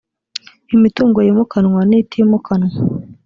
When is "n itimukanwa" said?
1.89-2.73